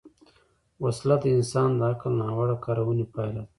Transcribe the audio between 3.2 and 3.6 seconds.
ده